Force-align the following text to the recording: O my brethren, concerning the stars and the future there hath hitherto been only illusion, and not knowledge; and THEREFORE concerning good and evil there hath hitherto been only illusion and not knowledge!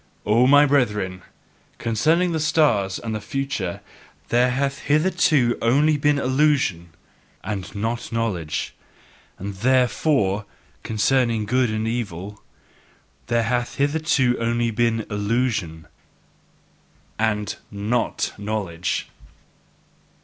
O 0.25 0.47
my 0.47 0.65
brethren, 0.65 1.21
concerning 1.77 2.31
the 2.31 2.39
stars 2.39 2.97
and 2.97 3.13
the 3.13 3.21
future 3.21 3.81
there 4.29 4.49
hath 4.49 4.79
hitherto 4.79 5.53
been 5.53 5.63
only 5.63 5.93
illusion, 6.03 6.89
and 7.43 7.75
not 7.75 8.11
knowledge; 8.11 8.73
and 9.37 9.53
THEREFORE 9.57 10.45
concerning 10.81 11.45
good 11.45 11.69
and 11.69 11.87
evil 11.87 12.41
there 13.27 13.43
hath 13.43 13.75
hitherto 13.75 14.33
been 14.33 14.41
only 14.41 15.05
illusion 15.11 15.85
and 17.19 17.57
not 17.69 18.33
knowledge! 18.39 19.07